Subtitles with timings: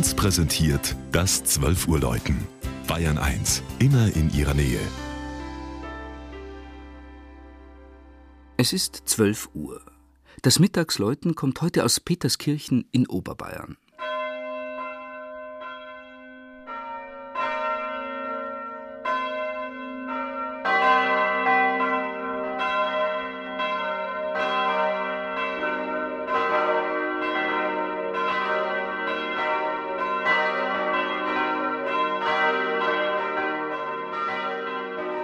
[0.00, 2.46] 1 präsentiert das 12 Uhr Läuten.
[2.86, 4.80] Bayern 1, immer in ihrer Nähe.
[8.56, 9.82] Es ist 12 Uhr.
[10.40, 13.76] Das Mittagsläuten kommt heute aus Peterskirchen in Oberbayern.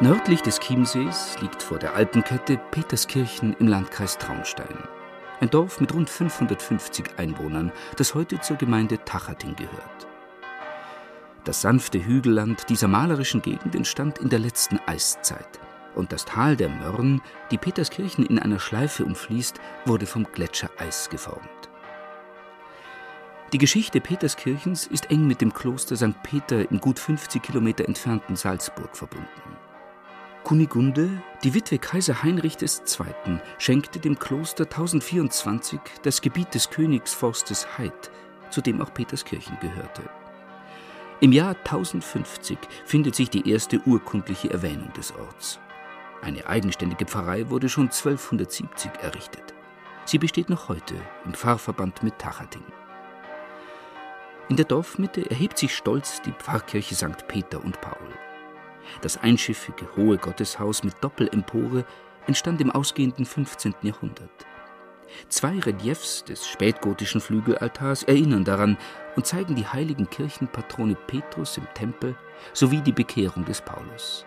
[0.00, 4.76] Nördlich des Chiemsees liegt vor der Alpenkette Peterskirchen im Landkreis Traunstein.
[5.40, 10.08] Ein Dorf mit rund 550 Einwohnern, das heute zur Gemeinde Tachating gehört.
[11.44, 15.60] Das sanfte Hügelland dieser malerischen Gegend entstand in der letzten Eiszeit.
[15.94, 17.22] Und das Tal der Mörren,
[17.52, 21.48] die Peterskirchen in einer Schleife umfließt, wurde vom Gletschereis geformt.
[23.52, 26.20] Die Geschichte Peterskirchens ist eng mit dem Kloster St.
[26.24, 29.63] Peter im gut 50 Kilometer entfernten Salzburg verbunden.
[30.44, 38.10] Kunigunde, die Witwe Kaiser Heinrich II., schenkte dem Kloster 1024 das Gebiet des Königsforstes Heid,
[38.50, 40.02] zu dem auch Peterskirchen gehörte.
[41.20, 45.58] Im Jahr 1050 findet sich die erste urkundliche Erwähnung des Orts.
[46.20, 49.54] Eine eigenständige Pfarrei wurde schon 1270 errichtet.
[50.04, 52.64] Sie besteht noch heute im Pfarrverband mit Tachating.
[54.50, 57.26] In der Dorfmitte erhebt sich stolz die Pfarrkirche St.
[57.28, 58.12] Peter und Paul.
[59.02, 61.84] Das einschiffige hohe Gotteshaus mit Doppelempore
[62.26, 63.74] entstand im ausgehenden 15.
[63.82, 64.46] Jahrhundert.
[65.28, 68.76] Zwei Reliefs des spätgotischen Flügelaltars erinnern daran
[69.16, 72.16] und zeigen die heiligen Kirchenpatrone Petrus im Tempel
[72.52, 74.26] sowie die Bekehrung des Paulus.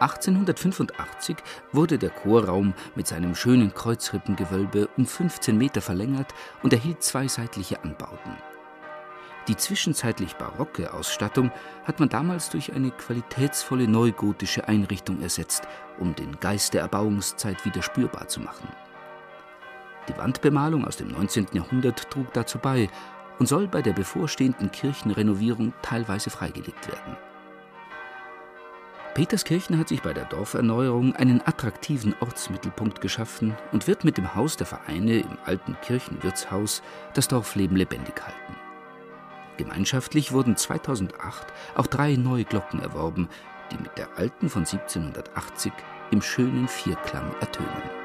[0.00, 1.36] 1885
[1.70, 7.82] wurde der Chorraum mit seinem schönen Kreuzrippengewölbe um 15 Meter verlängert und erhielt zwei seitliche
[7.84, 8.36] Anbauten.
[9.48, 11.50] Die zwischenzeitlich barocke Ausstattung
[11.84, 15.66] hat man damals durch eine qualitätsvolle neugotische Einrichtung ersetzt,
[15.98, 18.68] um den Geist der Erbauungszeit wieder spürbar zu machen.
[20.08, 21.48] Die Wandbemalung aus dem 19.
[21.52, 22.88] Jahrhundert trug dazu bei
[23.38, 27.16] und soll bei der bevorstehenden Kirchenrenovierung teilweise freigelegt werden.
[29.14, 34.56] Peterskirchen hat sich bei der Dorferneuerung einen attraktiven Ortsmittelpunkt geschaffen und wird mit dem Haus
[34.56, 38.61] der Vereine im alten Kirchenwirtshaus das Dorfleben lebendig halten.
[39.56, 43.28] Gemeinschaftlich wurden 2008 auch drei neue Glocken erworben,
[43.70, 45.72] die mit der alten von 1780
[46.10, 48.01] im schönen Vierklang ertönen.